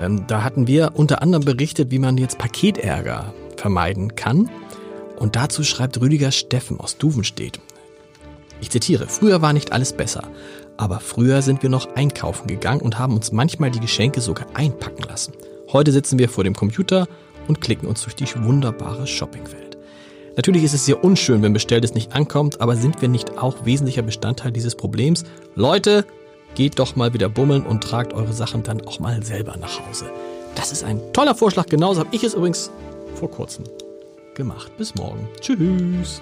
Ähm, 0.00 0.26
da 0.26 0.42
hatten 0.42 0.66
wir 0.66 0.92
unter 0.94 1.22
anderem 1.22 1.44
berichtet, 1.44 1.90
wie 1.90 1.98
man 1.98 2.16
jetzt 2.16 2.38
Paketärger 2.38 3.34
vermeiden 3.56 4.16
kann. 4.16 4.50
Und 5.16 5.36
dazu 5.36 5.62
schreibt 5.62 6.00
Rüdiger 6.00 6.32
Steffen 6.32 6.80
aus 6.80 6.96
Duvenstedt. 6.96 7.60
Ich 8.60 8.70
zitiere, 8.70 9.06
früher 9.06 9.42
war 9.42 9.52
nicht 9.52 9.72
alles 9.72 9.92
besser, 9.92 10.24
aber 10.76 11.00
früher 11.00 11.42
sind 11.42 11.62
wir 11.62 11.70
noch 11.70 11.94
einkaufen 11.94 12.46
gegangen 12.46 12.80
und 12.80 12.98
haben 12.98 13.14
uns 13.14 13.32
manchmal 13.32 13.70
die 13.70 13.80
Geschenke 13.80 14.20
sogar 14.20 14.46
einpacken 14.54 15.02
lassen. 15.02 15.32
Heute 15.72 15.92
sitzen 15.92 16.18
wir 16.18 16.28
vor 16.28 16.44
dem 16.44 16.54
Computer 16.54 17.06
und 17.48 17.60
klicken 17.60 17.88
uns 17.88 18.02
durch 18.02 18.16
die 18.16 18.26
wunderbare 18.42 19.06
Shoppingwelt. 19.06 19.78
Natürlich 20.36 20.62
ist 20.62 20.74
es 20.74 20.86
sehr 20.86 21.02
unschön, 21.04 21.42
wenn 21.42 21.52
Bestelltes 21.52 21.94
nicht 21.94 22.14
ankommt, 22.14 22.60
aber 22.60 22.76
sind 22.76 23.02
wir 23.02 23.08
nicht 23.08 23.38
auch 23.38 23.64
wesentlicher 23.64 24.02
Bestandteil 24.02 24.52
dieses 24.52 24.74
Problems? 24.74 25.24
Leute, 25.54 26.04
geht 26.54 26.78
doch 26.78 26.96
mal 26.96 27.14
wieder 27.14 27.28
bummeln 27.28 27.64
und 27.64 27.82
tragt 27.82 28.12
eure 28.12 28.32
Sachen 28.32 28.62
dann 28.62 28.80
auch 28.86 29.00
mal 29.00 29.22
selber 29.22 29.56
nach 29.56 29.80
Hause. 29.86 30.10
Das 30.54 30.72
ist 30.72 30.84
ein 30.84 31.00
toller 31.12 31.34
Vorschlag, 31.34 31.66
genauso 31.66 32.00
habe 32.00 32.14
ich 32.14 32.24
es 32.24 32.34
übrigens 32.34 32.70
vor 33.14 33.30
kurzem 33.30 33.64
gemacht. 34.34 34.76
Bis 34.76 34.94
morgen. 34.94 35.28
Tschüss. 35.40 36.20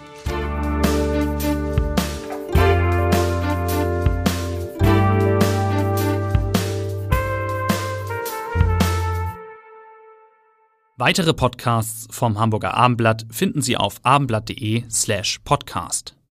Weitere 11.01 11.33
Podcasts 11.33 12.09
vom 12.11 12.41
Hamburger 12.41 12.75
Abendblatt 12.75 13.25
finden 13.31 13.63
Sie 13.63 13.77
auf 13.77 14.01
abendblatt.de 14.03 14.83
slash 14.91 15.39
podcast. 15.45 16.18